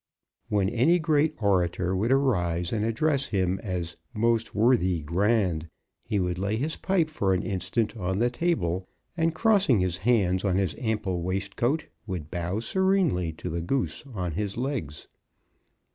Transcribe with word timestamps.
When 0.49 0.67
any 0.67 0.97
great 0.97 1.35
orator 1.39 1.95
would 1.95 2.11
arise 2.11 2.73
and 2.73 2.83
address 2.83 3.27
him 3.27 3.59
as 3.61 3.97
Most 4.15 4.55
Worthy 4.55 4.99
Grand, 5.01 5.67
he 6.03 6.19
would 6.19 6.39
lay 6.39 6.55
his 6.57 6.75
pipe 6.75 7.07
for 7.07 7.35
an 7.35 7.43
instant 7.43 7.95
on 7.95 8.17
the 8.17 8.31
table, 8.31 8.87
and, 9.15 9.35
crossing 9.35 9.79
his 9.79 9.97
hands 9.97 10.43
on 10.43 10.55
his 10.55 10.73
ample 10.79 11.21
waistcoat, 11.21 11.85
would 12.07 12.31
bow 12.31 12.59
serenely 12.61 13.31
to 13.33 13.49
the 13.51 13.61
Goose 13.61 14.03
on 14.15 14.31
his 14.31 14.57
legs. 14.57 15.07